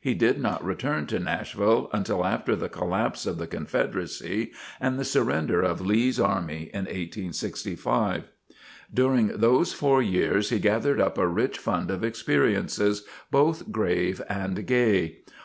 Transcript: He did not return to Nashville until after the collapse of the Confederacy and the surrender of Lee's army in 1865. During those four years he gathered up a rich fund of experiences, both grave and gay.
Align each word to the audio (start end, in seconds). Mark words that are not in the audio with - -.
He 0.00 0.14
did 0.14 0.40
not 0.40 0.64
return 0.64 1.06
to 1.06 1.20
Nashville 1.20 1.88
until 1.92 2.24
after 2.26 2.56
the 2.56 2.68
collapse 2.68 3.24
of 3.24 3.38
the 3.38 3.46
Confederacy 3.46 4.50
and 4.80 4.98
the 4.98 5.04
surrender 5.04 5.62
of 5.62 5.80
Lee's 5.80 6.18
army 6.18 6.70
in 6.74 6.86
1865. 6.86 8.24
During 8.92 9.28
those 9.28 9.72
four 9.72 10.02
years 10.02 10.50
he 10.50 10.58
gathered 10.58 11.00
up 11.00 11.18
a 11.18 11.28
rich 11.28 11.56
fund 11.56 11.92
of 11.92 12.02
experiences, 12.02 13.04
both 13.30 13.70
grave 13.70 14.20
and 14.28 14.66
gay. 14.66 15.18